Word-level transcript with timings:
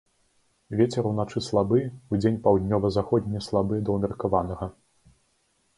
Вецер 0.79 1.09
уначы 1.09 1.43
слабы, 1.47 1.79
удзень 2.17 2.41
паўднёва-заходні 2.49 3.45
слабы 3.49 3.75
да 3.85 3.89
ўмеркаванага. 3.99 4.65